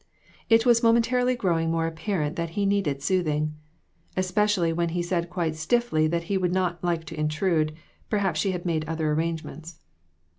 It 0.49 0.65
was 0.65 0.81
momentarily 0.81 1.35
growing 1.35 1.69
more 1.69 1.85
apparent 1.85 2.35
that 2.35 2.49
he 2.57 2.65
needed 2.65 3.03
soothing. 3.03 3.53
Especially 4.17 4.73
when 4.73 4.89
he 4.89 5.03
said 5.03 5.29
quite 5.29 5.55
stiffly 5.55 6.07
that 6.07 6.23
he 6.23 6.39
would 6.39 6.51
not 6.51 6.83
like 6.83 7.03
to 7.05 7.19
intrude; 7.19 7.75
perhaps 8.09 8.39
she 8.39 8.49
had 8.49 8.65
made 8.65 8.83
other 8.87 9.11
arrangements. 9.11 9.77